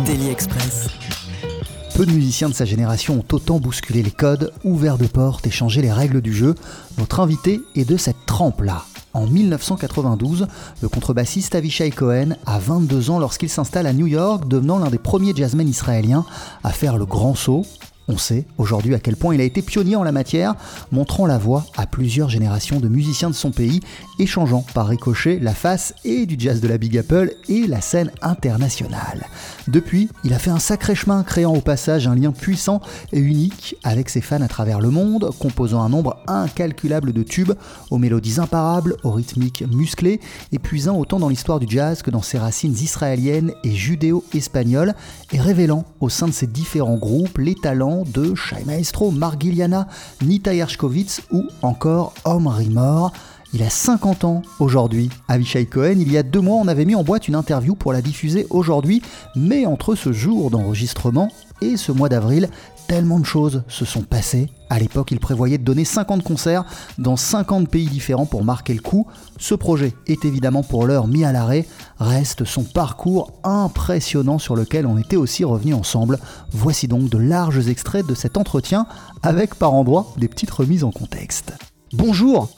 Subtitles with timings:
[0.00, 0.88] Daily Express.
[1.94, 5.50] Peu de musiciens de sa génération ont autant bousculé les codes, ouvert de portes et
[5.50, 6.56] changé les règles du jeu.
[6.98, 8.84] Notre invité est de cette trempe-là.
[9.12, 10.48] En 1992,
[10.82, 14.98] le contrebassiste Avishai Cohen a 22 ans lorsqu'il s'installe à New York, devenant l'un des
[14.98, 16.26] premiers jazzmen israéliens
[16.64, 17.64] à faire le grand saut
[18.08, 20.54] on sait aujourd'hui à quel point il a été pionnier en la matière,
[20.92, 23.80] montrant la voix à plusieurs générations de musiciens de son pays,
[24.18, 28.10] échangeant par ricochet la face et du jazz de la Big Apple et la scène
[28.20, 29.26] internationale.
[29.68, 32.80] Depuis, il a fait un sacré chemin, créant au passage un lien puissant
[33.12, 37.54] et unique avec ses fans à travers le monde, composant un nombre incalculable de tubes,
[37.90, 40.20] aux mélodies imparables, aux rythmiques musclées,
[40.52, 44.94] et puisant autant dans l'histoire du jazz que dans ses racines israéliennes et judéo-espagnoles,
[45.32, 49.86] et révélant au sein de ses différents groupes les talents de Shai Maestro, Margiliana,
[50.22, 53.12] Nita Yershkovitz ou encore Omri Mor.
[53.52, 55.94] Il a 50 ans aujourd'hui, Avishai Cohen.
[56.00, 58.48] Il y a deux mois, on avait mis en boîte une interview pour la diffuser
[58.50, 59.00] aujourd'hui,
[59.36, 62.48] mais entre ce jour d'enregistrement et ce mois d'avril,
[62.94, 64.48] tellement de choses se sont passées.
[64.70, 66.64] À l'époque, il prévoyait de donner 50 concerts
[66.96, 69.08] dans 50 pays différents pour marquer le coup.
[69.36, 71.66] Ce projet est évidemment pour l'heure mis à l'arrêt.
[71.98, 76.20] Reste son parcours impressionnant sur lequel on était aussi revenu ensemble.
[76.52, 78.86] Voici donc de larges extraits de cet entretien
[79.24, 81.52] avec par endroits des petites remises en contexte.
[81.94, 82.48] Bonjour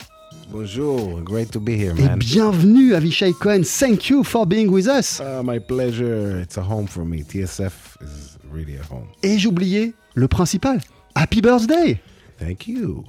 [0.53, 2.19] Bonjour, great to be here, et man.
[2.19, 3.63] bienvenue Avishai Cohen.
[3.65, 5.19] Thank you for being with us.
[5.19, 6.41] Uh, my pleasure.
[6.43, 7.23] It's a home for me.
[7.25, 9.07] TSF is really a home.
[9.25, 10.81] Et j'oubliais le principal.
[11.15, 12.01] Happy birthday
[12.39, 13.05] Thank you.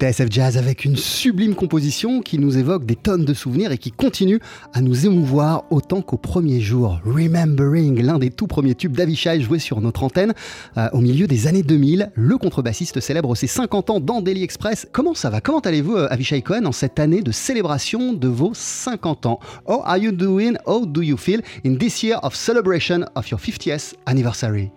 [0.00, 3.92] TSF Jazz avec une sublime composition qui nous évoque des tonnes de souvenirs et qui
[3.92, 4.40] continue
[4.72, 6.98] à nous émouvoir autant qu'au premier jour.
[7.04, 10.32] Remembering, l'un des tout premiers tubes d'Avishai joué sur notre antenne
[10.78, 12.12] euh, au milieu des années 2000.
[12.14, 14.88] Le contrebassiste célèbre ses 50 ans dans Daily Express.
[14.90, 15.42] Comment ça va?
[15.42, 19.38] Comment allez-vous, euh, Avishai Cohen, en cette année de célébration de vos 50 ans?
[19.68, 20.54] How are you doing?
[20.66, 24.70] How do you feel in this year of celebration of your 50th anniversary?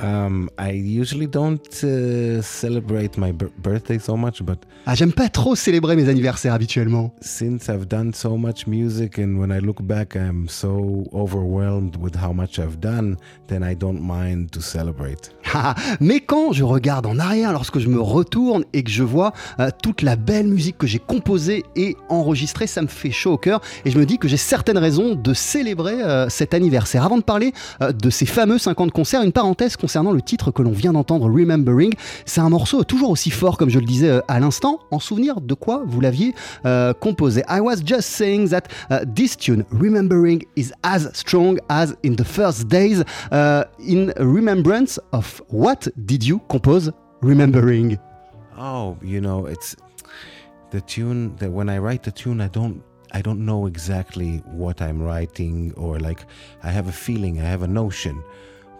[0.00, 5.28] Um, I usually don't uh, celebrate my bir- birthday so much, but Ah, j'aime pas
[5.28, 7.12] trop célébrer mes anniversaires habituellement.
[7.20, 12.16] since I've done so much music and when I look back, I'm so overwhelmed with
[12.16, 13.16] how much I've done,
[13.46, 15.30] then I don't mind to celebrate.
[16.00, 19.70] Mais quand je regarde en arrière, lorsque je me retourne et que je vois euh,
[19.82, 23.60] toute la belle musique que j'ai composée et enregistrée, ça me fait chaud au cœur
[23.84, 27.04] et je me dis que j'ai certaines raisons de célébrer euh, cet anniversaire.
[27.04, 30.62] Avant de parler euh, de ces fameux 50 concerts, une parenthèse concernant le titre que
[30.62, 31.92] l'on vient d'entendre, Remembering.
[32.26, 35.54] C'est un morceau toujours aussi fort, comme je le disais à l'instant, en souvenir de
[35.54, 36.34] quoi vous l'aviez
[37.00, 37.42] composé?
[37.48, 38.62] I was just saying that
[39.14, 43.04] this tune, Remembering, is as strong as in the first days.
[43.32, 47.98] In remembrance of what did you compose Remembering?
[48.56, 49.76] Oh, you know, it's
[50.70, 54.82] the tune that when I write the tune, I don't I don't know exactly what
[54.82, 56.26] I'm writing or like
[56.62, 58.22] I have a feeling, I have a notion.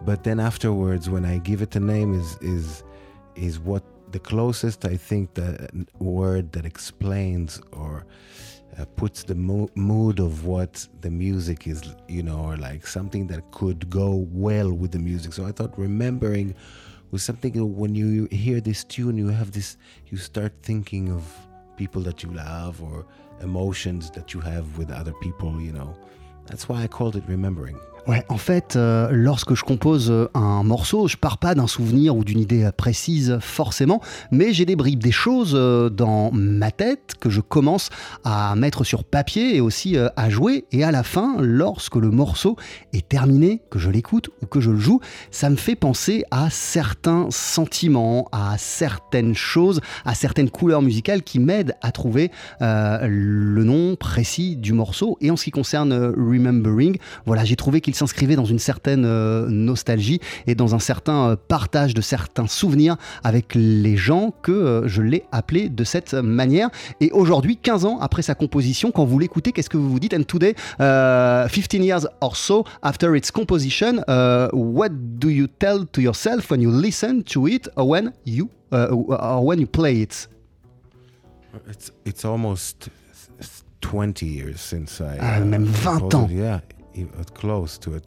[0.04, 2.82] But then afterwards when I give it a name is is
[3.34, 3.82] is what
[4.12, 8.04] the closest I think the word that explains or
[8.78, 13.26] uh, puts the mo- mood of what the music is, you know, or like something
[13.28, 15.32] that could go well with the music.
[15.32, 16.54] So I thought remembering
[17.10, 19.76] was something that when you hear this tune, you have this,
[20.06, 21.24] you start thinking of
[21.76, 23.06] people that you love or
[23.40, 25.96] emotions that you have with other people, you know.
[26.46, 27.78] That's why I called it remembering.
[28.06, 32.14] Ouais, en fait, euh, lorsque je compose euh, un morceau, je pars pas d'un souvenir
[32.14, 37.14] ou d'une idée euh, précise forcément, mais j'ai des bribes, des choses dans ma tête
[37.18, 37.88] que je commence
[38.22, 40.64] à mettre sur papier et aussi à jouer.
[40.72, 42.56] Et à la fin, lorsque le morceau
[42.92, 46.50] est terminé, que je l'écoute ou que je le joue, ça me fait penser à
[46.50, 52.30] certains sentiments, à certaines choses, à certaines couleurs musicales qui m'aident à trouver
[52.60, 55.16] le nom précis du morceau.
[55.20, 59.46] Et en ce qui concerne Remembering, voilà, j'ai trouvé qu'il s'inscrivait dans une certaine euh,
[59.48, 64.88] nostalgie et dans un certain euh, partage de certains souvenirs avec les gens que euh,
[64.88, 66.70] je l'ai appelé de cette manière.
[67.00, 70.14] Et aujourd'hui, 15 ans après sa composition, quand vous l'écoutez, qu'est-ce que vous vous dites?
[70.14, 75.86] And today, uh, 15 years or so after its composition, uh, what do you tell
[75.86, 80.02] to yourself when you listen to it or when you, uh, or when you play
[80.02, 80.28] it?
[81.68, 82.88] It's it's almost
[83.80, 85.18] 20 years since I.
[85.20, 86.28] Ah, même 20 composed ans.
[86.30, 86.36] it.
[86.36, 86.83] Yeah, uh,
[87.34, 88.04] close to it.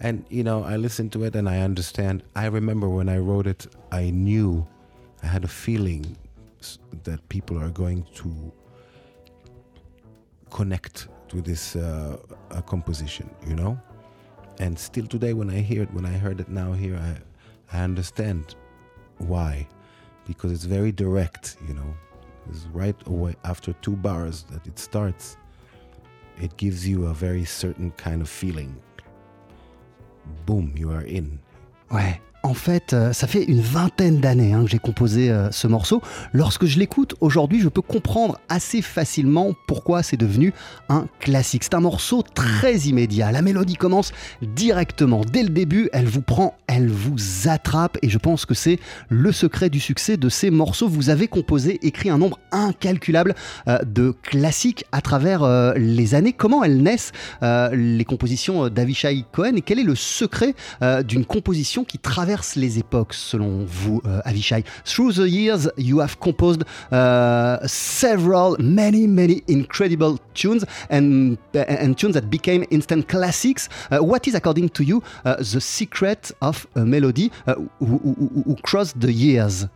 [0.00, 2.22] And, you know, I listen to it and I understand.
[2.34, 4.66] I remember when I wrote it, I knew,
[5.22, 6.16] I had a feeling
[7.04, 8.52] that people are going to
[10.50, 12.16] connect to this uh,
[12.50, 13.78] uh, composition, you know?
[14.58, 17.82] And still today, when I hear it, when I heard it now here, I, I
[17.82, 18.56] understand
[19.18, 19.68] why.
[20.26, 21.94] Because it's very direct, you know?
[22.48, 25.36] It's right away after two bars that it starts,
[26.40, 28.80] it gives you a very certain kind of feeling.
[30.46, 31.38] Boom, you are in.
[31.90, 32.20] Ouais.
[32.42, 36.00] En fait, euh, ça fait une vingtaine d'années hein, que j'ai composé euh, ce morceau.
[36.32, 40.54] Lorsque je l'écoute aujourd'hui, je peux comprendre assez facilement pourquoi c'est devenu
[40.88, 41.64] un classique.
[41.64, 43.30] C'est un morceau très immédiat.
[43.30, 45.20] La mélodie commence directement.
[45.20, 47.98] Dès le début, elle vous prend, elle vous attrape.
[48.00, 48.78] Et je pense que c'est
[49.10, 50.88] le secret du succès de ces morceaux.
[50.88, 53.34] Vous avez composé, écrit un nombre incalculable
[53.68, 55.44] euh, de classiques à travers
[55.76, 56.32] les années.
[56.32, 59.56] Comment elles naissent, les compositions d'Avishai Cohen?
[59.56, 60.54] Et quel est le secret
[61.04, 66.18] d'une composition qui traverse les époques, selon vous, euh, Avishai Through the years, you have
[66.18, 73.68] composed uh, several, many, many incredible tunes and, and tunes that became instant classics.
[73.90, 77.98] Uh, what is, according to you, uh, the secret of a melody uh, who,
[78.46, 79.66] who, crossed the years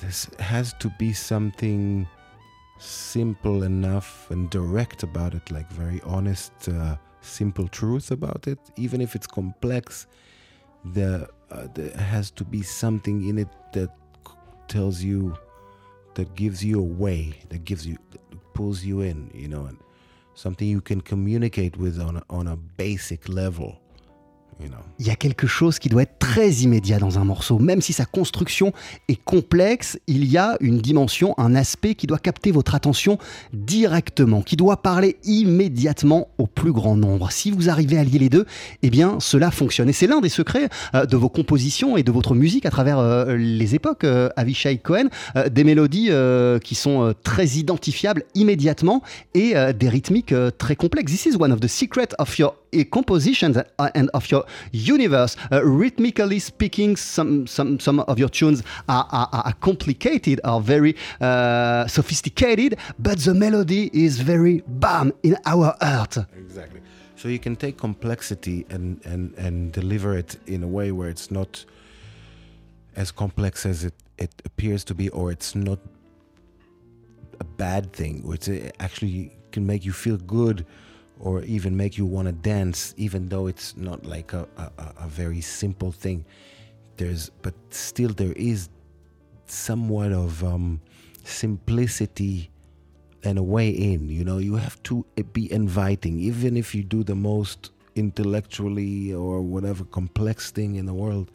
[0.00, 2.06] This has to be something
[2.78, 8.58] simple enough and direct about it, like very honest, uh, simple truth about it.
[8.76, 10.06] Even if it's complex,
[10.92, 13.90] the, uh, there has to be something in it that
[14.68, 15.36] tells you,
[16.14, 19.78] that gives you a way, that gives you, that pulls you in, you know, and
[20.34, 23.80] something you can communicate with on a, on a basic level.
[24.98, 27.58] Il y a quelque chose qui doit être très immédiat dans un morceau.
[27.58, 28.72] Même si sa construction
[29.08, 33.18] est complexe, il y a une dimension, un aspect qui doit capter votre attention
[33.54, 37.32] directement, qui doit parler immédiatement au plus grand nombre.
[37.32, 38.44] Si vous arrivez à lier les deux,
[38.82, 39.88] eh bien cela fonctionne.
[39.88, 42.98] Et c'est l'un des secrets euh, de vos compositions et de votre musique à travers
[42.98, 45.08] euh, les époques, euh, Avishai Cohen.
[45.50, 46.10] Des mélodies
[46.62, 49.02] qui sont très identifiables immédiatement
[49.34, 51.12] et des rythmiques très complexes.
[51.12, 55.36] This is one of the secrets of your uh, compositions and of your universe.
[55.50, 60.96] Uh, rhythmically speaking, some, some, some of your tunes are, are, are complicated, are very
[61.20, 66.16] uh, sophisticated, but the melody is very bam in our heart.
[66.36, 66.80] Exactly.
[67.16, 71.30] So you can take complexity and, and, and deliver it in a way where it's
[71.30, 71.64] not
[72.96, 75.78] as complex as it, it appears to be, or it's not
[77.38, 80.64] a bad thing, which actually can make you feel good
[81.20, 84.70] or even make you want to dance, even though it's not like a, a,
[85.04, 86.24] a very simple thing.
[86.96, 88.68] There's, but still, there is
[89.46, 90.80] somewhat of um,
[91.24, 92.50] simplicity
[93.22, 94.08] and a way in.
[94.08, 99.42] You know, you have to be inviting, even if you do the most intellectually or
[99.42, 101.30] whatever complex thing in the world.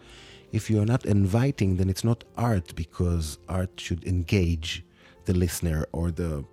[0.52, 4.84] If you're not inviting, then it's not art because art should engage
[5.26, 6.46] the listener or the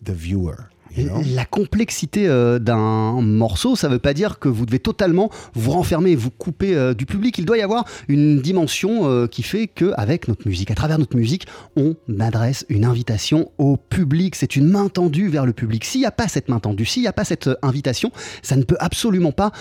[0.00, 0.70] the viewer.
[0.96, 5.72] La complexité euh, d'un morceau, ça ne veut pas dire que vous devez totalement vous
[5.72, 7.38] renfermer, vous couper euh, du public.
[7.38, 11.16] Il doit y avoir une dimension euh, qui fait qu'avec notre musique, à travers notre
[11.16, 14.34] musique, on adresse une invitation au public.
[14.34, 15.84] C'est une main tendue vers le public.
[15.84, 18.10] S'il n'y a pas cette main tendue, s'il n'y a pas cette invitation,
[18.42, 19.52] ça ne peut absolument pas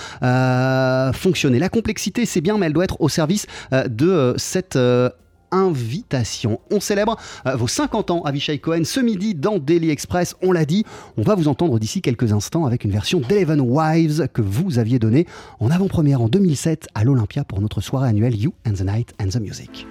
[1.13, 1.59] fonctionner.
[1.59, 4.77] La complexité, c'est bien, mais elle doit être au service de cette
[5.51, 6.59] invitation.
[6.71, 10.35] On célèbre euh, vos 50 ans, Avishai Cohen, ce midi dans Daily Express.
[10.41, 10.85] On l'a dit,
[11.17, 14.99] on va vous entendre d'ici quelques instants avec une version d'Eleven Wives que vous aviez
[14.99, 15.27] donnée
[15.59, 19.29] en avant-première en 2007 à l'Olympia pour notre soirée annuelle You and the Night and
[19.29, 19.87] the Music.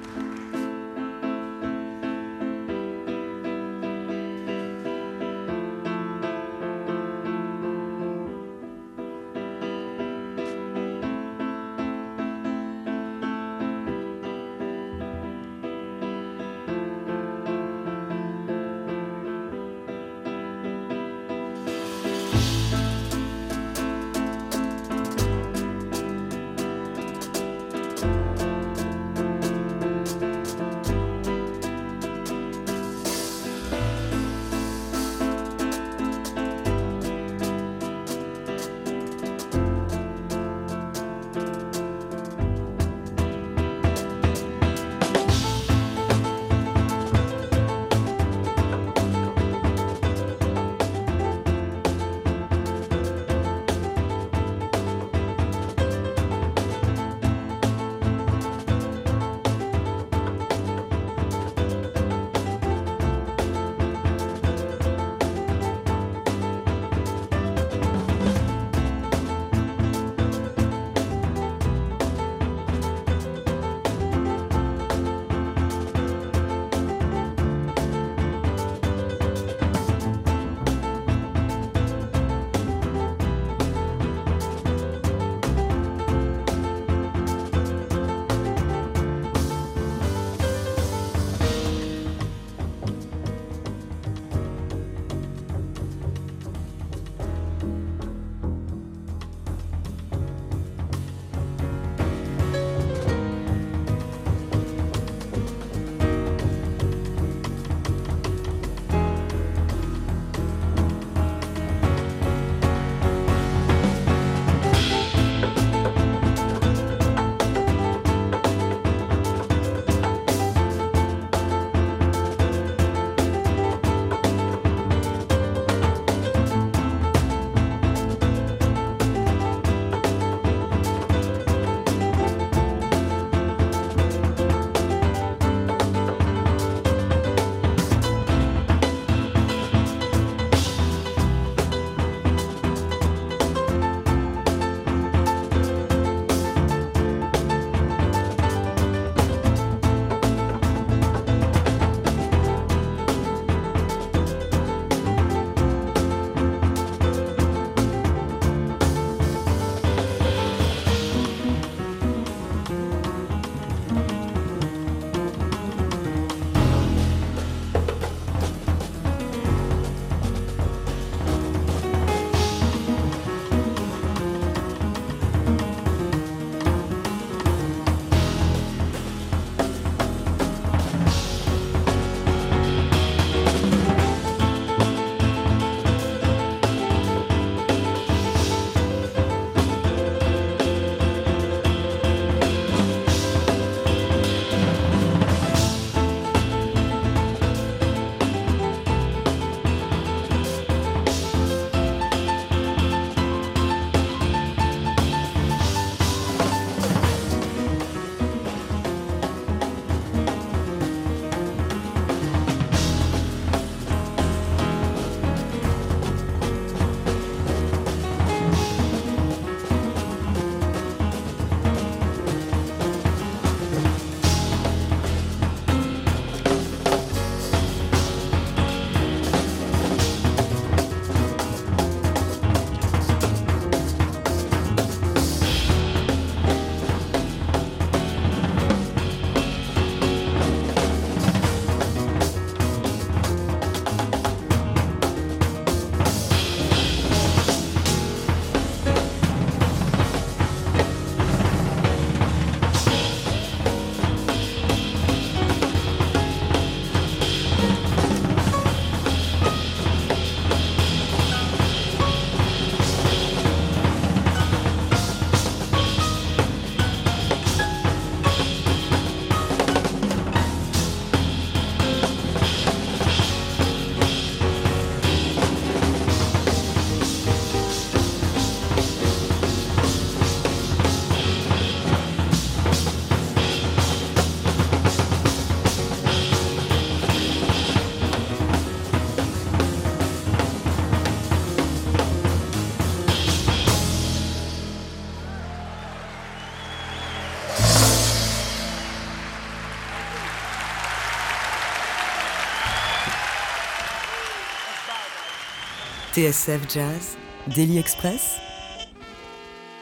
[306.16, 307.18] TSF Jazz,
[307.55, 308.38] Daily Express,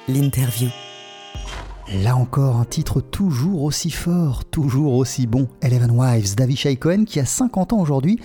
[0.09, 0.69] l'interview.
[2.03, 5.49] Là encore, un titre toujours aussi fort, toujours aussi bon.
[5.63, 8.19] Eleven Wives d'Avishai Cohen qui a 50 ans aujourd'hui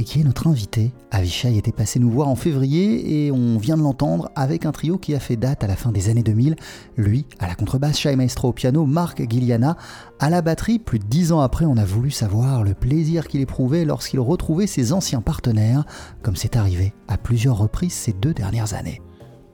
[0.00, 0.92] et qui est notre invité.
[1.10, 4.96] Avishai était passé nous voir en février et on vient de l'entendre avec un trio
[4.96, 6.56] qui a fait date à la fin des années 2000.
[6.96, 9.76] Lui à la contrebasse, Shai Maestro au piano, Marc Giliana
[10.18, 10.78] à la batterie.
[10.78, 14.66] Plus de dix ans après, on a voulu savoir le plaisir qu'il éprouvait lorsqu'il retrouvait
[14.66, 15.84] ses anciens partenaires,
[16.22, 19.02] comme c'est arrivé à plusieurs reprises ces deux dernières années.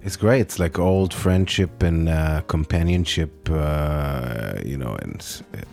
[0.05, 0.41] It's great.
[0.43, 5.19] It's like old friendship and uh, companionship, uh, you know, and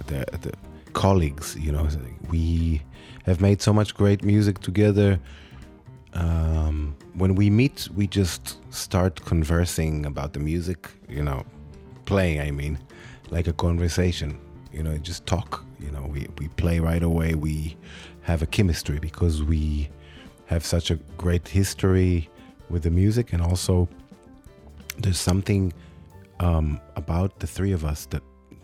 [0.07, 0.51] the, the
[0.93, 1.55] colleagues.
[1.55, 1.87] You know,
[2.31, 2.81] we
[3.23, 5.19] have made so much great music together.
[6.13, 10.89] Um, when we meet, we just start conversing about the music.
[11.09, 11.45] You know,
[12.05, 12.41] playing.
[12.41, 12.79] I mean,
[13.29, 14.39] like a conversation.
[14.71, 15.63] You know, just talk.
[15.79, 17.35] You know, we we play right away.
[17.35, 17.77] We
[18.21, 19.89] have a chemistry because we
[20.45, 22.29] have such a great history
[22.69, 23.87] with the music and also
[24.97, 25.73] there's something
[26.39, 28.21] um, about the three of us that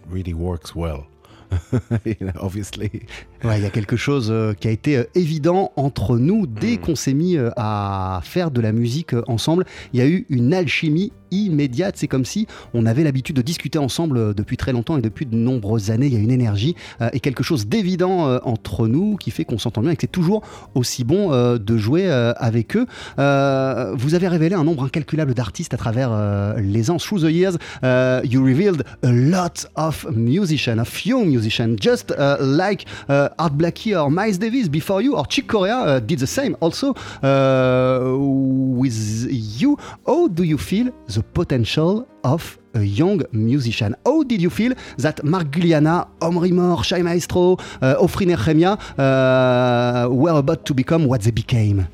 [0.07, 1.07] really works well.
[2.03, 3.07] you know, obviously.
[3.43, 6.75] Ouais, il y a quelque chose euh, qui a été euh, évident entre nous dès
[6.75, 6.77] Mm.
[6.79, 9.65] qu'on s'est mis euh, à faire de la musique ensemble.
[9.93, 11.95] Il y a eu une alchimie immédiate.
[11.97, 15.35] C'est comme si on avait l'habitude de discuter ensemble depuis très longtemps et depuis de
[15.35, 16.07] nombreuses années.
[16.07, 19.45] Il y a une énergie euh, et quelque chose d'évident euh, entre nous qui fait
[19.45, 20.43] qu'on s'entend bien et que c'est toujours
[20.75, 22.85] aussi bon euh, de jouer avec eux.
[23.17, 26.11] Vous avez révélé un nombre incalculable d'artistes à travers
[26.57, 26.97] les ans.
[26.97, 32.37] Through the years, uh, you revealed a lot of musicians, of young musicians, just uh,
[32.39, 36.27] like uh, Art Blakey or Miles Davis before you, or Chick Corea uh, did the
[36.27, 39.77] same also uh, with you.
[40.05, 43.95] How do you feel the potential of a young musician?
[44.05, 50.09] How did you feel that Mark Guliana, Omri Mor, Shai Maestro, uh, Ofri Nehemia uh,
[50.09, 51.87] were about to become what they became?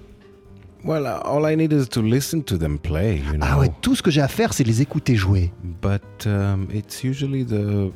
[0.84, 3.18] Well, uh, all I need is to listen to them play.
[3.18, 3.46] You know.
[3.48, 5.52] Ah ouais, tout ce que j'ai à faire, c'est les écouter jouer.
[5.82, 7.92] But um, it's usually the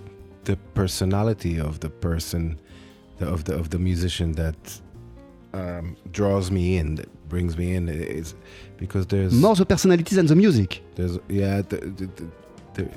[0.46, 2.58] the personality of the person,
[3.20, 4.82] the, of the of the musician that
[5.54, 7.90] um, draws me in, that brings me in.
[7.90, 8.36] Is
[8.78, 10.82] because there's More the personalities than the music.
[10.96, 12.28] there's yeah the, the, the,
[12.76, 12.90] the,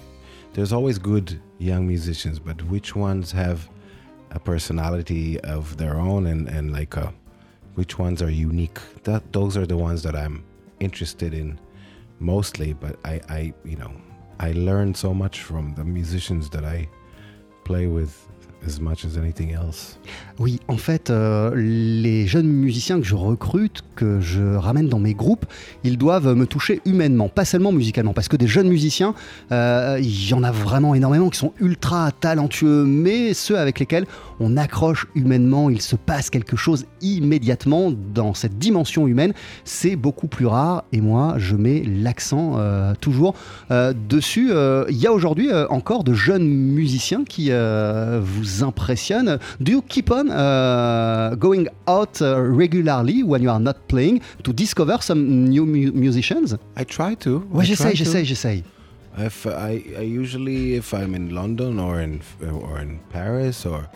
[0.54, 3.68] there's always good young musicians, but which ones have
[4.30, 7.12] a personality of their own and and like a,
[7.74, 8.78] which ones are unique?
[9.04, 10.44] That those are the ones that I'm
[10.80, 11.58] interested in
[12.18, 12.72] mostly.
[12.74, 13.92] But I I you know
[14.40, 16.88] I learn so much from the musicians that I
[17.64, 18.28] play with
[18.66, 19.98] as much as anything else.
[20.38, 25.14] Oui, en fait, euh, les jeunes musiciens que je recrute, que je ramène dans mes
[25.14, 25.46] groupes,
[25.84, 28.12] ils doivent me toucher humainement, pas seulement musicalement.
[28.12, 29.14] Parce que des jeunes musiciens,
[29.52, 34.06] euh, il y en a vraiment énormément qui sont ultra talentueux, mais ceux avec lesquels
[34.40, 39.32] on accroche humainement, il se passe quelque chose immédiatement dans cette dimension humaine,
[39.64, 40.84] c'est beaucoup plus rare.
[40.92, 43.34] Et moi, je mets l'accent euh, toujours
[43.70, 44.50] dessus.
[44.88, 48.20] Il y a aujourd'hui encore de jeunes musiciens qui euh,
[48.52, 49.38] vous impressionnent.
[49.60, 54.52] Do you keep on uh, going out uh, regularly when you are not playing to
[54.52, 56.56] discover some new mu- musicians?
[56.76, 57.40] I try to.
[57.52, 58.64] Ouais, I j'essaye, j'essaye, j'essaye.
[59.18, 63.86] If I, I usually, if I'm in London or in or in Paris or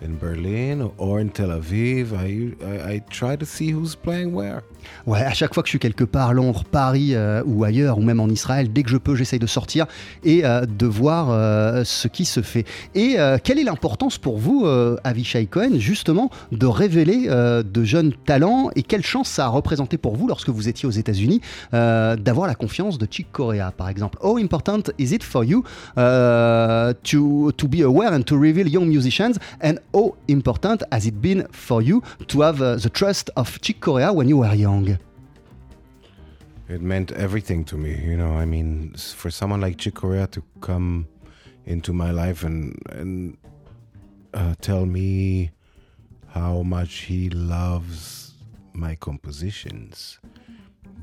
[0.00, 4.62] in Berlin or in Tel Aviv, I, I, I try to see who's playing where.
[5.06, 8.02] Ouais, à chaque fois que je suis quelque part, Londres, Paris euh, ou ailleurs, ou
[8.02, 9.86] même en Israël, dès que je peux, j'essaye de sortir
[10.24, 12.64] et euh, de voir euh, ce qui se fait.
[12.94, 14.66] Et quelle est l'importance pour vous,
[15.04, 20.16] Avishai Cohen, justement, de révéler de jeunes talents et quelle chance ça a représenté pour
[20.16, 21.40] vous lorsque vous étiez aux États-Unis
[21.72, 24.18] d'avoir la confiance de Chick Corea, par exemple?
[24.22, 25.64] How important is it for you
[25.96, 29.38] to, to be aware and to reveal young musicians?
[29.62, 33.80] And how important has it been for you to have uh, the trust of Chick
[33.80, 34.71] Corea when you were young?
[36.68, 38.32] It meant everything to me, you know.
[38.32, 41.06] I mean, for someone like Chick Corea to come
[41.66, 43.36] into my life and and
[44.32, 45.50] uh, tell me
[46.28, 48.32] how much he loves
[48.72, 50.18] my compositions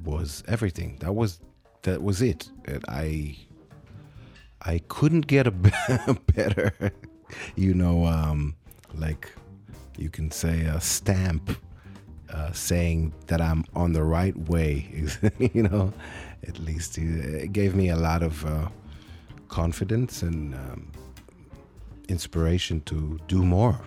[0.04, 0.98] was everything.
[1.02, 1.40] That was
[1.84, 2.50] that was it.
[2.66, 3.38] And I
[4.62, 5.52] I couldn't get a
[6.36, 6.74] better,
[7.56, 8.56] you know, um,
[8.96, 9.32] like
[9.98, 11.52] you can say a stamp
[12.34, 14.88] uh, saying that I'm on the right way.
[15.40, 15.94] you know,
[16.48, 18.70] at least it gave me a lot of uh,
[19.48, 20.92] confidence and um,
[22.08, 23.80] inspiration to do more.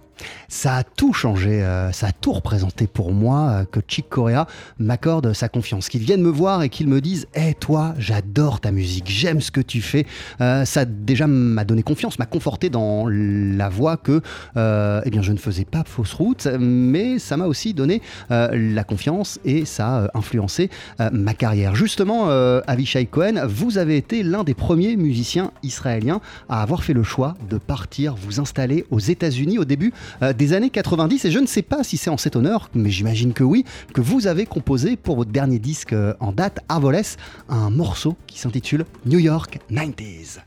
[0.49, 4.47] Ça a tout changé, euh, ça a tout représenté pour moi euh, que Chick Corea
[4.79, 8.71] m'accorde sa confiance, qu'il vienne me voir et qu'il me dise Hé toi, j'adore ta
[8.71, 10.07] musique, j'aime ce que tu fais.
[10.41, 14.21] Euh, ça déjà m'a donné confiance, m'a conforté dans la voix que
[14.55, 19.39] eh bien, je ne faisais pas fausse route, mais ça m'a aussi donné la confiance
[19.45, 20.71] et ça a influencé
[21.13, 21.75] ma carrière.
[21.75, 22.29] Justement,
[22.67, 27.35] Avishai Cohen, vous avez été l'un des premiers musiciens israéliens à avoir fait le choix
[27.49, 31.25] de partir vous installer aux États-Unis au début des années 90.
[31.25, 34.01] Et je ne sais pas si c'est en cet honneur, mais j'imagine que oui, que
[34.01, 37.03] vous avez composé pour votre dernier disque euh, en date, Arvoles,
[37.49, 40.41] un morceau qui s'intitule New York 90s.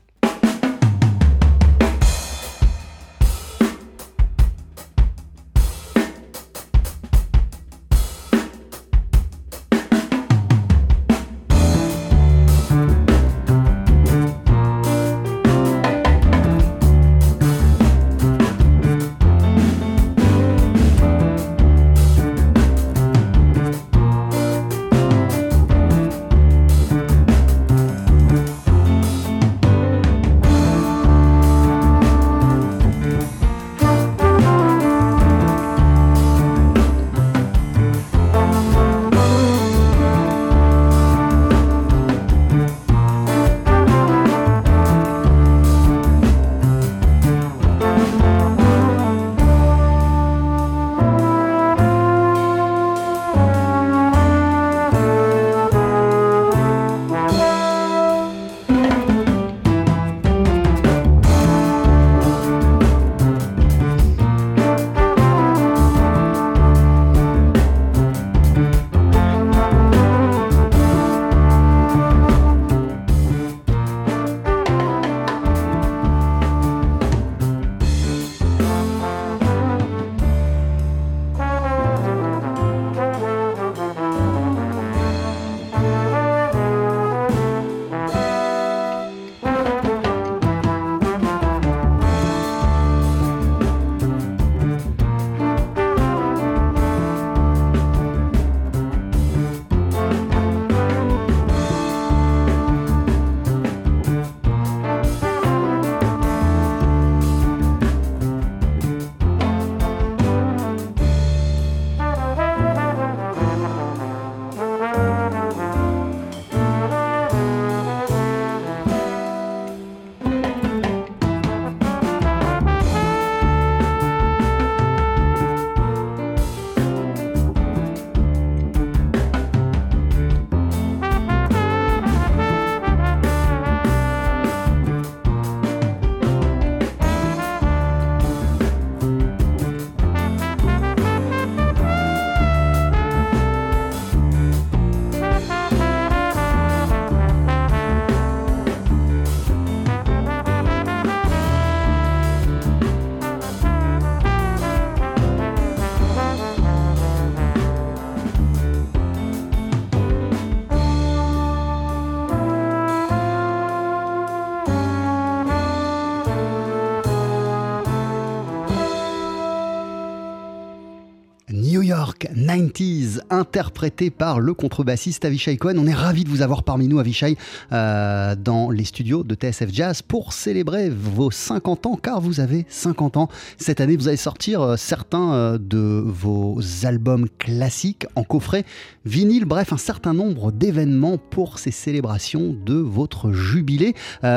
[173.30, 175.76] Interprété par le contrebassiste Avishai Cohen.
[175.78, 177.36] On est ravi de vous avoir parmi nous, Avishai,
[177.72, 182.66] euh, dans les studios de TSF Jazz pour célébrer vos 50 ans, car vous avez
[182.68, 183.28] 50 ans.
[183.58, 188.64] Cette année, vous allez sortir euh, certains euh, de vos albums classiques en coffret
[189.04, 193.94] vinyle, bref, un certain nombre d'événements pour ces célébrations de votre jubilé.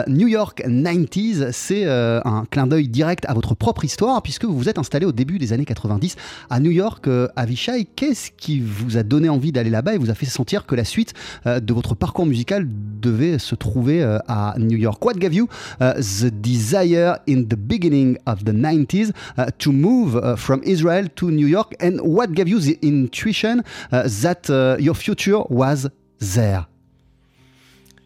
[0.08, 4.70] New York 90s, c'est un clin d'œil direct à votre propre histoire, puisque vous vous
[4.70, 6.15] êtes installé au début des années 90
[6.52, 7.10] à New York.
[7.36, 10.75] Avishai, qu'est-ce qui vous a donné envie d'aller là-bas et vous a fait sentir que
[10.75, 11.13] la suite
[11.45, 12.67] euh, de votre parcours musical
[13.01, 15.03] devait se trouver euh, à New York?
[15.03, 15.47] What gave you
[15.82, 21.08] uh, the desire in the beginning of the 90s uh, to move uh, from Israel
[21.15, 21.75] to New York?
[21.82, 26.68] And what gave you the intuition that your future was there?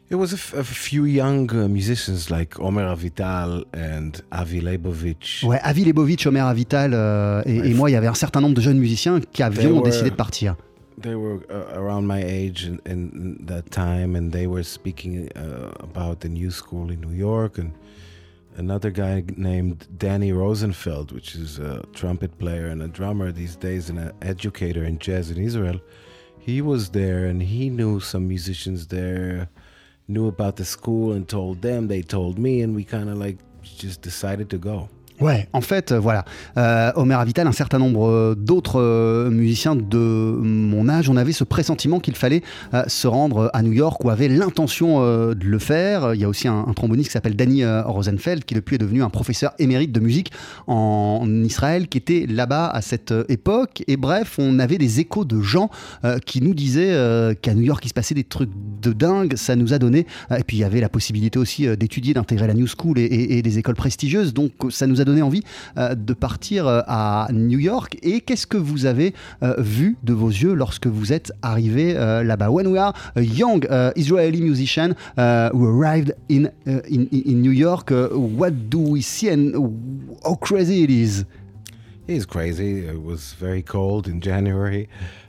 [0.10, 5.44] It was a, few young uh, musicians like Omer Avital and Avi Leibovitch.
[5.44, 8.54] Ouais, Avi Leibovitch, Omer Avital euh, et, et, moi, il y avait un certain nombre
[8.54, 10.56] de jeunes musiciens qui avions décidé de partir.
[11.02, 15.72] They were uh, around my age in, in, that time, and they were speaking uh,
[15.80, 17.72] about the new school in New York, and
[18.58, 23.90] another guy named Danny Rosenfeld, which is a trumpet player and a drummer these days,
[23.90, 25.80] and an educator in jazz in Israel.
[26.40, 29.50] He was there, and he knew some musicians there
[30.08, 33.38] knew about the school and told them, they told me, and we kind of like
[33.62, 34.90] just decided to go.
[35.24, 36.26] Ouais, en fait, euh, voilà.
[36.58, 41.32] Euh, Omer Avital, un certain nombre euh, d'autres euh, musiciens de mon âge, on avait
[41.32, 42.42] ce pressentiment qu'il fallait
[42.88, 46.14] se rendre à New York ou avait l'intention de le faire.
[46.14, 49.10] Il y a aussi un, tromboniste qui s'appelle Danny Rosenfeld, qui depuis est devenu un
[49.10, 50.32] professeur émérite de musique
[50.68, 53.84] en, Israël, qui était là-bas à cette époque.
[53.88, 55.70] Et bref, on avait des échos de gens
[56.26, 58.50] qui nous disaient qu'à New York, il se passait des trucs
[58.82, 59.36] de dingue.
[59.36, 60.06] Ça nous a donné.
[60.38, 63.38] et puis, il y avait la possibilité aussi d'étudier, d'intégrer la New School et, et-
[63.38, 64.34] et des écoles prestigieuses.
[64.34, 65.44] Donc, ça nous a donné envie
[65.78, 67.98] euh, de partir euh, à New York.
[68.02, 72.50] Et qu'est-ce que vous avez euh, vu de vos yeux lorsque vous êtes arrivé là-bas?
[72.50, 77.42] When we are a young uh, Israeli musician uh, who arrived in, uh, in, in
[77.42, 79.54] New York, uh, what do we see and
[80.26, 81.26] how crazy it is?
[82.08, 82.86] He's crazy.
[82.86, 84.88] It was very cold in January.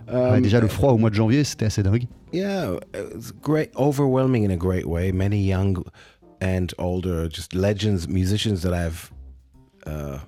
[0.09, 2.07] Ouais, Um, Déjà, le froid au mois de janvier, c'était assez dingue.
[2.33, 5.12] Yeah, it's great, overwhelming in a great way.
[5.12, 5.83] Many young
[6.42, 9.12] and older, just legends, musicians that I've
[9.87, 10.18] uh,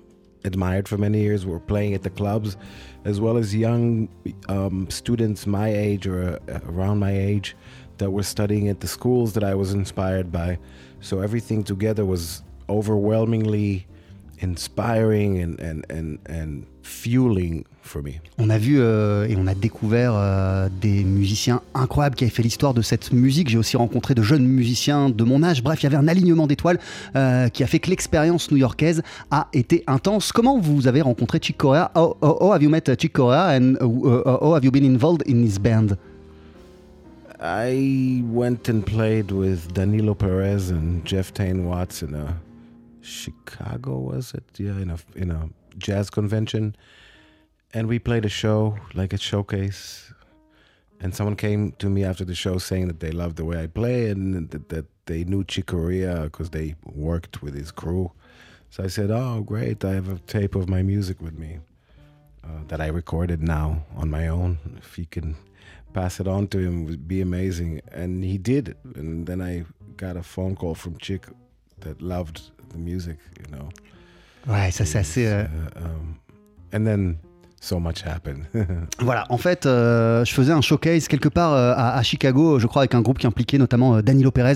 [0.43, 2.57] admired for many years were playing at the clubs,
[3.05, 4.09] as well as young
[4.49, 7.55] um, students my age or uh, around my age
[7.97, 10.59] that were studying at the schools that I was inspired by.
[10.99, 13.87] So everything together was overwhelmingly
[14.41, 18.19] inspiring and, and, and, and fueling for me.
[18.37, 22.43] On a vu euh, et on a découvert euh, des musiciens incroyables qui avaient fait
[22.43, 23.49] l'histoire de cette musique.
[23.49, 25.63] J'ai aussi rencontré de jeunes musiciens de mon âge.
[25.63, 26.79] Bref, il y avait un alignement d'étoiles
[27.15, 30.31] euh, qui a fait que l'expérience new-yorkaise a été intense.
[30.31, 31.91] Comment vous avez rencontré Chick Corea?
[31.95, 33.57] How, how- how have you met uh, Chick Corea?
[33.57, 35.97] And uh, uh, how have you been involved in his band?
[37.39, 42.33] I went and played with Danilo Perez and Jeff Tain Watts in a
[43.07, 44.43] Chicago, was it?
[44.57, 46.75] Yeah, in a in a jazz convention,
[47.73, 50.13] and we played a show like a showcase.
[50.99, 53.67] And someone came to me after the show saying that they loved the way I
[53.67, 58.11] play and that, that they knew Chicoria because they worked with his crew.
[58.71, 59.85] So I said, "Oh, great!
[59.85, 61.59] I have a tape of my music with me
[62.43, 64.57] uh, that I recorded now on my own.
[64.77, 65.35] If he can
[65.93, 68.75] pass it on to him, it would be amazing." And he did.
[68.95, 69.65] And then I
[69.95, 71.27] got a phone call from Chick
[71.79, 73.69] that loved the music, you know.
[74.45, 75.25] Right, ça c'est assez.
[75.27, 76.15] Uh, um,
[76.71, 77.17] and then
[77.59, 78.43] so much happened.
[78.99, 82.81] Voilà, en fait, euh, je faisais un showcase quelque part euh, à, Chicago, je crois,
[82.81, 84.55] avec un groupe qui impliquait notamment euh, Danilo Perez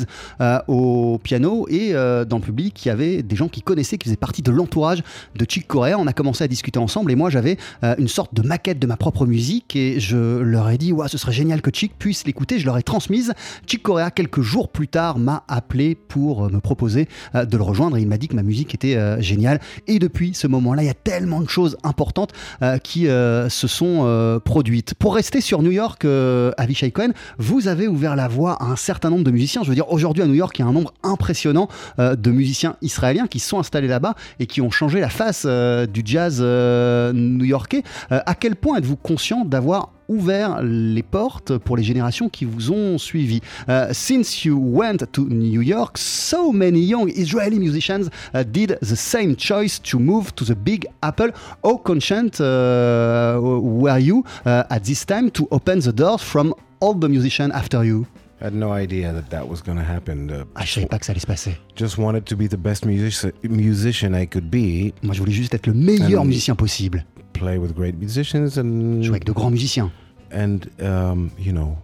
[0.67, 4.15] au piano et dans le public, il y avait des gens qui connaissaient, qui faisaient
[4.15, 5.03] partie de l'entourage
[5.35, 5.97] de Chick Corea.
[5.97, 7.57] On a commencé à discuter ensemble et moi, j'avais
[7.97, 11.17] une sorte de maquette de ma propre musique et je leur ai dit, ouais, ce
[11.17, 12.59] serait génial que Chick puisse l'écouter.
[12.59, 13.33] Je leur ai transmise.
[13.67, 18.01] Chick Corea, quelques jours plus tard, m'a appelé pour me proposer de le rejoindre et
[18.01, 19.59] il m'a dit que ma musique était géniale.
[19.87, 24.01] Et depuis ce moment-là, il y a tellement de choses importantes euh, euh, se sont
[24.03, 24.93] euh, produites.
[24.93, 28.75] Pour rester sur New York, euh, Avishai Cohen, vous avez ouvert la voie à un
[28.75, 29.63] certain nombre de musiciens.
[29.63, 31.67] Je veux dire, aujourd'hui à New York, il y a un nombre impressionnant
[31.99, 36.01] euh, de musiciens israéliens qui sont installés là-bas et qui ont changé la face du
[36.05, 37.83] jazz new-yorkais.
[38.09, 42.97] À quel point êtes-vous conscient d'avoir ouvert les portes pour les générations qui vous ont
[42.97, 43.39] suivi.
[43.67, 48.95] Uh, since you went to New York, so many young Israeli musicians uh, did the
[48.95, 51.31] same choice to move to the Big Apple.
[51.63, 56.93] How conscient uh, were you uh, at this time to open the doors from all
[56.93, 58.05] the musicians after you?
[58.41, 60.29] I had no idea that that was going to happen.
[60.31, 61.57] Uh, Ah, je savais pas que ça allait se passer.
[61.75, 65.53] just wanted to be the best music- musician I could be, Moi, je voulais juste
[65.53, 67.05] être le meilleur musicien possible.
[67.41, 69.91] Play with great musicians, and Jouer avec de grands musiciens.
[70.29, 71.75] and um, you know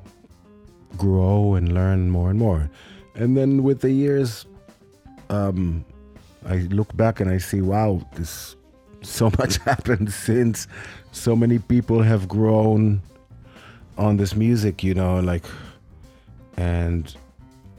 [0.97, 2.69] grow and learn more and more.
[3.15, 4.45] And then with the years
[5.29, 5.83] um,
[6.45, 8.55] i look back and i see wow this
[9.01, 10.67] so much happened since.
[11.11, 13.01] So many people have grown
[13.97, 15.45] on this music you know like
[16.57, 17.03] and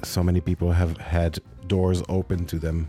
[0.02, 1.38] so many people have had
[1.68, 2.88] doors open to them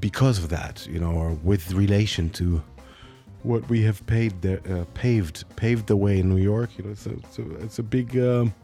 [0.00, 2.62] because of that you know or with relation to
[3.42, 6.70] what we have paid there, uh, paved paved the way in New York.
[6.76, 8.18] You know, it's a it's a, it's a big.
[8.18, 8.54] Um,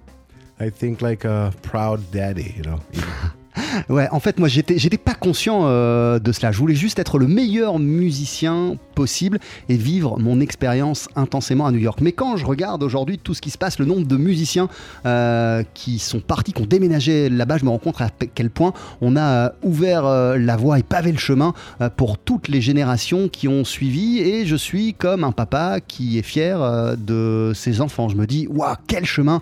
[0.59, 2.55] I think like a proud daddy.
[2.57, 2.81] You know.
[3.89, 6.53] Ouais, en fait, moi, j'étais, j'étais pas conscient euh, de cela.
[6.53, 9.39] Je voulais juste être le meilleur musicien possible
[9.69, 12.01] et vivre mon expérience intensément à New York.
[12.01, 14.69] Mais quand je regarde aujourd'hui tout ce qui se passe, le nombre de musiciens
[15.05, 18.73] euh, qui sont partis, qui ont déménagé là-bas, je me rends compte à quel point
[19.01, 20.05] on a euh, ouvert
[20.37, 21.53] la voie et pavé le chemin
[21.97, 24.19] pour toutes les générations qui ont suivi.
[24.21, 28.09] Et je suis comme un papa qui est fier de ses enfants.
[28.09, 29.41] Je me dis, waouh, quel chemin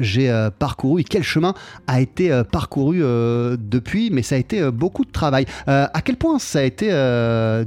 [0.00, 1.54] j'ai parcouru et quel chemin
[1.86, 5.46] a été parcouru euh, depuis, mais ça a été euh, beaucoup de travail.
[5.68, 6.88] Euh, à quel point ça a été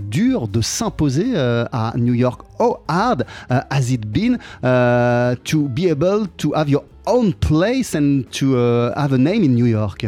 [0.09, 2.41] dur de s'imposer à New York?
[2.59, 8.23] How hard uh, has it been to be able to have your own place and
[8.31, 10.05] to uh, have a name in New York?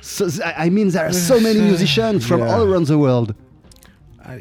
[0.00, 2.54] So, I mean, there are so many musicians from Yeah.
[2.54, 3.34] all around the world.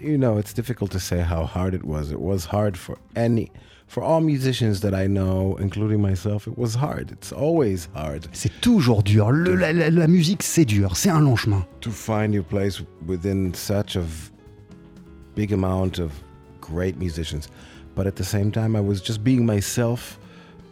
[0.04, 2.12] You know, it's difficult to say how hard it was.
[2.12, 3.50] It was hard for any,
[3.90, 6.48] for all musicians that I know, including myself.
[6.48, 7.12] It was hard.
[7.12, 9.32] It's always hard C'est toujours dur.
[9.32, 10.96] Le- la, la- la musique, c'est dur.
[10.96, 11.66] C'est un long chemin.
[11.82, 14.04] to find your place within such a
[15.36, 16.12] big amount of
[16.62, 17.50] great musicians.
[17.96, 20.20] But at the same time, I was just being myself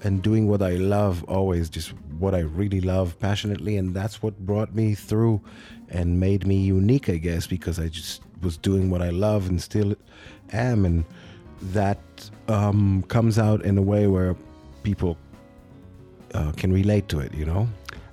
[0.03, 3.77] and doing what I love always, just what I really love passionately.
[3.77, 5.41] And that's what brought me through
[5.89, 9.59] and made me unique, I guess, because I just was doing what I love and
[9.59, 9.95] still
[10.53, 10.85] am.
[10.85, 11.03] And
[11.73, 11.97] that
[12.47, 14.35] um, comes out in a way where
[14.83, 15.17] people
[16.33, 17.67] uh, can relate to it, you know?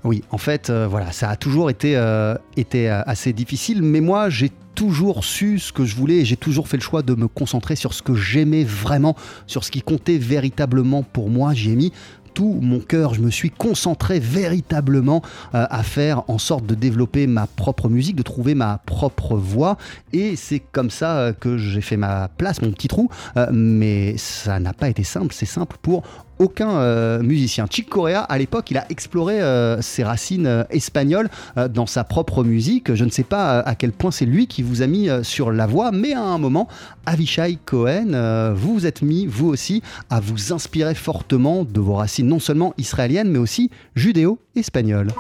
[0.05, 4.03] Oui, en fait, euh, voilà, ça a toujours été, euh, été euh, assez difficile, mais
[4.03, 7.15] moi, j'ai toujours su ce que je voulais et j'ai toujours fait le choix de
[7.15, 11.55] me concentrer sur ce que j'aimais vraiment, sur ce qui comptait véritablement pour moi.
[11.55, 11.93] J'y ai mis
[12.35, 15.23] tout mon cœur, je me suis concentré véritablement
[15.55, 19.79] euh, à faire en sorte de développer ma propre musique, de trouver ma propre voix.
[20.13, 24.17] Et c'est comme ça euh, que j'ai fait ma place, mon petit trou, Euh, mais
[24.19, 26.03] ça n'a pas été simple, c'est simple pour
[26.39, 27.67] aucun euh, musicien.
[27.71, 31.29] Chick Corea, à l'époque, il a exploré euh, ses racines euh, espagnoles
[31.71, 32.95] dans sa propre musique.
[32.95, 35.67] Je ne sais pas à quel point c'est lui qui vous a mis sur la
[35.67, 36.69] voie, mais à un moment,
[37.07, 42.27] Avishai Cohen, vous vous êtes mis, vous aussi, à vous inspirer fortement de vos racines
[42.27, 45.11] non seulement israéliennes, mais aussi judéo-espagnoles.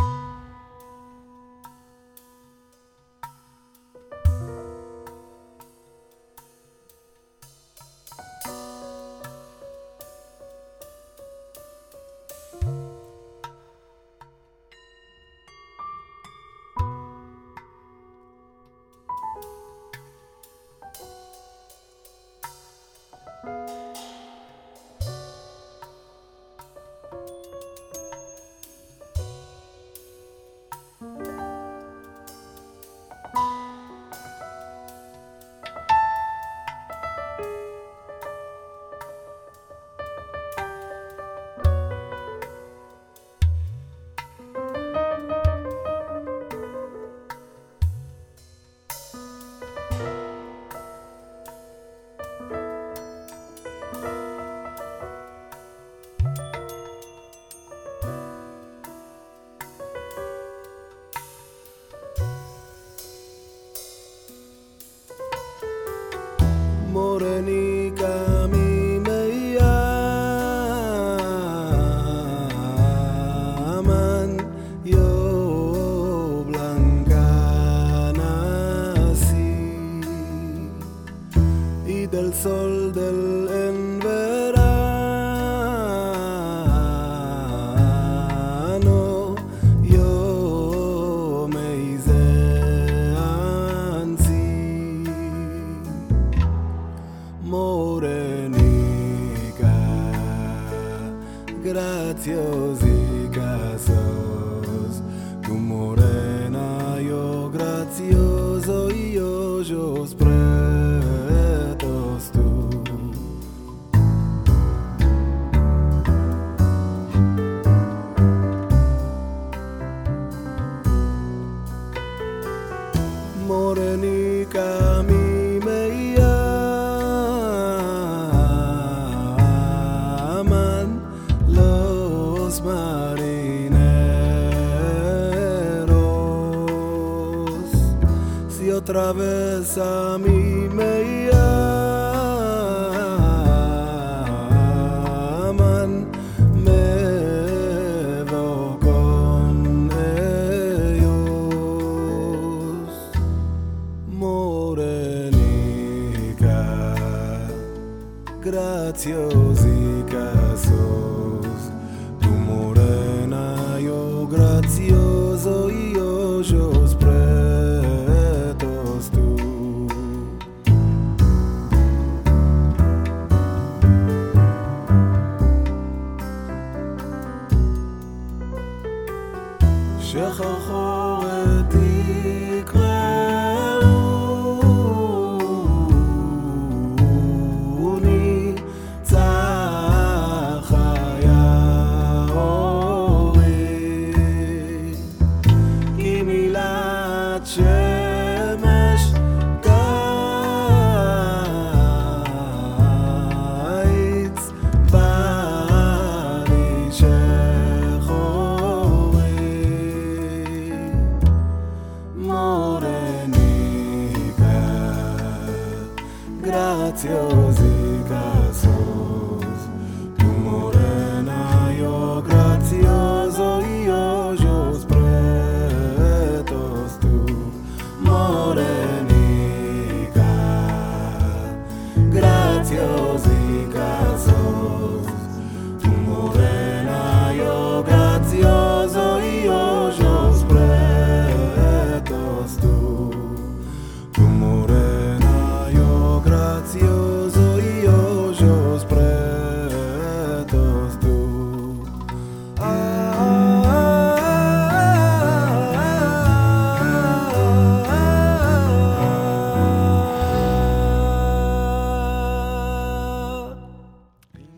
[82.15, 83.43] Del sol del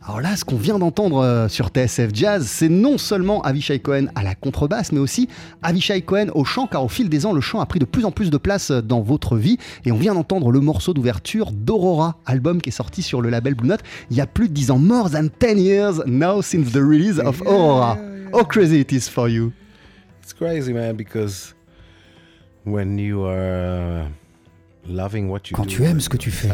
[0.09, 4.07] Alors là, ce qu'on vient d'entendre euh, sur TSF Jazz, c'est non seulement Avishai Cohen
[4.15, 5.29] à la contrebasse, mais aussi
[5.63, 8.05] Avishai Cohen au chant, car au fil des ans, le chant a pris de plus
[8.05, 9.59] en plus de place euh, dans votre vie.
[9.85, 13.57] Et on vient d'entendre le morceau d'ouverture d'Aurora, album qui est sorti sur le label
[13.57, 13.81] Blue Note
[14.13, 14.79] il y a plus de 10 ans.
[14.79, 17.99] More than 10 years now since the release of Aurora.
[18.33, 19.53] How crazy it is for you.
[20.23, 21.53] It's crazy, man, because
[22.65, 24.09] when you are uh,
[24.87, 26.49] loving what you Quand do, tu aimes ce que tu fais,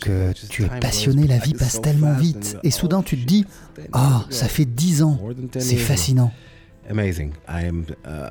[0.00, 3.20] que tu es passionné, la vie passe tellement vite, you're et soudain oh, tu te
[3.20, 3.44] shit, dis,
[3.76, 6.32] 10 ah, years ça fait 10 ans, More than 10 c'est fascinant.
[6.90, 6.92] Uh,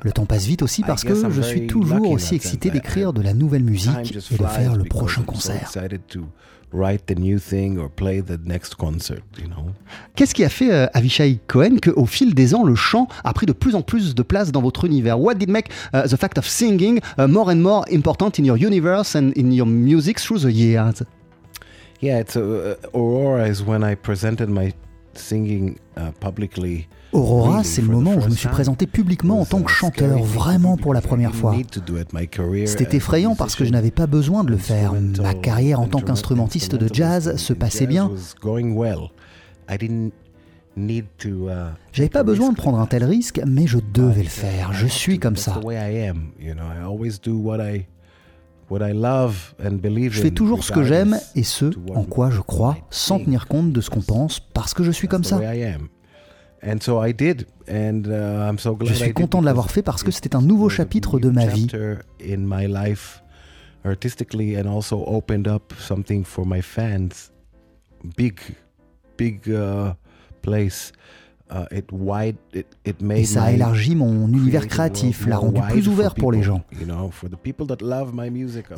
[0.04, 3.34] Le temps passe vite aussi parce que je suis toujours aussi excité d'écrire de la
[3.34, 5.72] nouvelle musique et de faire le prochain concert.
[6.74, 9.22] Write the new thing or play the next concert.
[9.38, 9.72] You know?
[10.16, 13.46] Qu'est-ce qui a fait euh, Avishai Cohen qu'au fil des ans, le chant a pris
[13.46, 15.18] de plus en plus de place dans votre univers?
[15.18, 18.58] What did make uh, the fact of singing uh, more and more important in your
[18.58, 21.02] universe and in your music through the years?
[22.00, 24.72] Yeah, it's uh, Aurora is when I presented my
[25.14, 26.86] singing uh, publicly.
[27.14, 30.76] Aurora, c'est le moment où je me suis présenté publiquement en tant que chanteur, vraiment
[30.76, 31.54] pour la première fois.
[32.66, 34.92] C'était effrayant parce que je n'avais pas besoin de le faire.
[35.22, 38.10] Ma carrière en tant instrument- qu'instrumentiste de jazz se passait bien.
[41.24, 41.50] uh,
[41.92, 44.70] J'avais pas besoin de prendre un tel risque, mais je devais le uh, faire.
[44.72, 45.60] I Je suis comme ça.
[50.10, 53.46] Je fais in, toujours ce que j'aime et ce en quoi je crois, sans tenir
[53.46, 55.38] compte de ce qu'on pense, parce que je suis comme ça.
[56.64, 56.70] Je
[58.92, 61.30] I suis did content de l'avoir fait parce que it c'était un nouveau chapitre de
[61.30, 61.68] ma vie.
[63.84, 67.30] artistically and also opened up something for my fans.
[68.16, 68.40] Big,
[69.16, 69.94] big uh,
[70.42, 70.92] place.
[71.52, 72.36] Uh, made
[73.14, 76.62] Et ça a élargi mon univers créatif, l'a rendu plus ouvert pour les gens.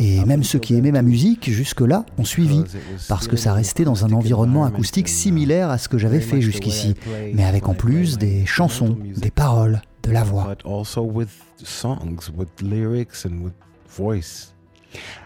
[0.01, 2.65] Et même ceux qui aimaient ma musique jusque-là ont suivi,
[3.09, 6.41] parce que ça restait dans un environnement acoustique uh, similaire à ce que j'avais fait
[6.41, 6.97] jusqu'ici,
[7.35, 10.57] mais avec en plus des chansons, des paroles, de la voix.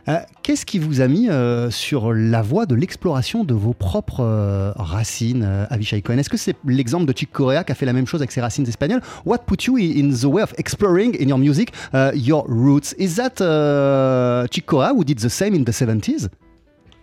[0.08, 4.20] Euh, Qu'est-ce qui vous a mis euh, sur la voie de l'exploration de vos propres
[4.20, 6.18] euh, racines, euh, Avishai Cohen?
[6.18, 8.40] Est-ce que c'est l'exemple de Chick Corea qui a fait la même chose avec ses
[8.40, 9.02] racines espagnoles?
[9.24, 12.94] What put you in the way of exploring in your music uh, your roots?
[12.98, 16.28] Is that uh, Chick Corea who did the same in the 70s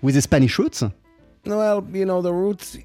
[0.01, 0.84] with his Spanish roots?
[1.45, 2.78] Well, you know, the roots,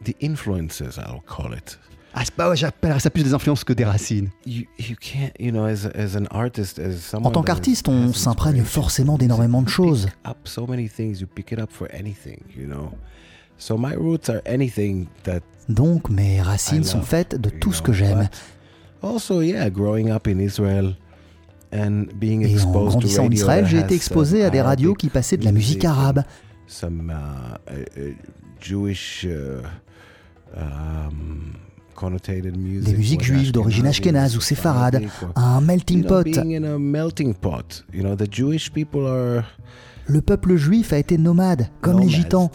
[0.00, 1.76] the influences, I'll call it.
[2.14, 4.28] Ah, c'est pas, ouais, j'appellerais ça plus des influences que des racines.
[4.44, 8.12] You, you can't, you know, as, a- as an artist, as En tant qu'artiste, on
[8.12, 10.06] s'imprègne forcément d'énormément de choses.
[10.06, 12.90] pick up so many things, you pick it up for anything, you know.
[13.56, 17.80] So my roots are anything that Donc mes racines I sont faites de tout ce
[17.80, 18.28] que j'aime.
[19.00, 20.96] but Also, yeah, growing up in Israel
[21.72, 24.46] and being Et en exposed to grandissant en radio Israël, that j'ai été exposé some
[24.46, 26.22] à des radios Arabic qui passaient de la musique arabe,
[26.66, 28.14] some uh, uh, uh,
[28.60, 29.62] Jewish uh,
[30.56, 31.54] um,
[31.94, 35.02] des musiques juives d'origine ashkénaze ou séfarade,
[35.36, 36.04] un melting
[37.34, 37.84] pot.
[40.08, 42.50] Le peuple juif a été nomade, comme les gitans.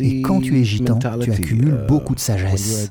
[0.00, 2.88] Et quand tu es gitan, tu accumules Uh, beaucoup de sagesse.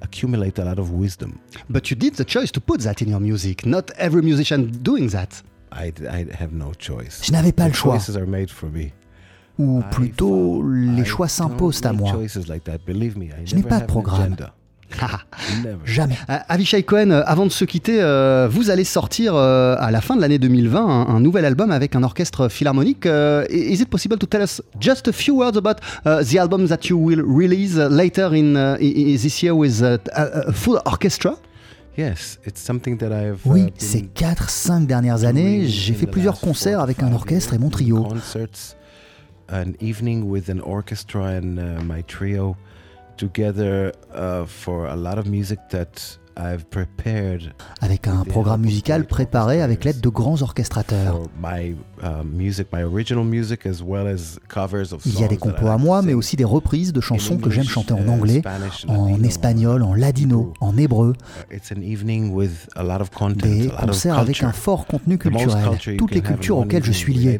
[0.00, 1.32] accumulate a lot of wisdom.
[1.68, 3.66] But you did the choice to put that in your music.
[3.66, 5.42] Not every musician doing that.
[5.72, 7.22] I, I have no choice.
[7.24, 7.98] Je n'avais pas The le choix.
[7.98, 8.92] choices are made for me.
[9.58, 12.12] Ou plutôt, les choix s'imposent à moi.
[13.44, 14.20] Je n'ai pas de programme.
[14.22, 14.52] agenda.
[15.64, 15.78] Never.
[15.84, 16.16] Jamais.
[16.28, 20.14] Avishai Cohen, euh, avant de se quitter, euh, vous allez sortir euh, à la fin
[20.14, 23.04] de l'année 2020 un, un nouvel album avec un orchestre philharmonique.
[23.04, 26.68] Euh, is it possible to tell us just a few words about uh, the album
[26.68, 28.84] that you will release uh, later in, uh, i-
[29.14, 31.34] i- this year with uh, a, a full orchestra?
[31.98, 33.40] Yes, it's something that I've.
[33.44, 37.58] uh, Oui, ces 4-5 dernières années, j'ai in fait plusieurs concerts avec un orchestre et
[37.58, 38.06] mon trio.
[39.48, 42.56] Concerts, an evening with an orchestra and uh, my trio
[43.16, 49.62] together uh, for a lot of music that I've prepared Avec un programme musical préparé
[49.62, 51.14] avec l'aide de grands orchestrateurs.
[51.14, 51.74] for my
[52.24, 55.78] music, my original music, as well as covers of Il y a des compos à
[55.78, 59.22] moi, mais aussi des reprises de chansons que j'aime chanter en uh, anglais, Spanish, en
[59.22, 61.14] espagnol, en ladino, en hébreu.
[61.50, 64.52] It's an evening with a lot of content, Des a lot of concerts avec un
[64.52, 65.78] fort contenu culturel.
[65.96, 67.38] Toutes les cultures auxquelles je suis lié.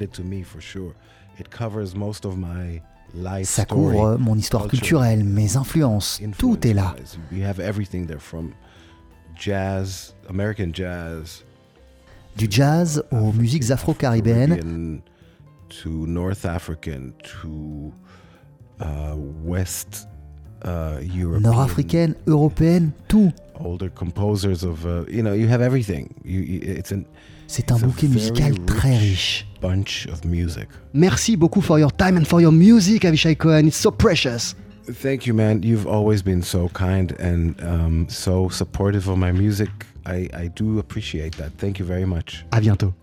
[1.38, 1.84] Related to me, for sure.
[1.84, 2.80] It covers most of my
[3.14, 6.20] life Ça couvre mon histoire culture, culturelle, mes influences.
[6.38, 6.94] Tout est là.
[6.98, 7.18] influence-wise.
[7.32, 8.52] We have everything there from
[9.34, 11.44] jazz, American jazz,
[12.36, 15.00] Du jazz aux musiques afro-caribéennes, Caribbean
[15.68, 17.92] to North African to
[18.80, 20.06] uh, West
[20.62, 23.32] uh, European, Nord-africaine, européenne, tout.
[23.58, 26.14] older composers of, uh, you know, you have everything.
[26.24, 27.06] You, you, it's an
[27.46, 29.46] C'est un bouquet musical très rich riche.
[29.60, 30.68] bunch of music.
[30.92, 33.66] Merci beaucoup for your time and for your music, Avishai Cohen.
[33.68, 34.54] It's so precious.
[34.86, 35.62] Thank you, man.
[35.62, 39.70] You've always been so kind and um, so supportive of my music.
[40.04, 41.52] I, I do appreciate that.
[41.58, 42.44] Thank you very much.
[42.52, 42.94] À bientôt.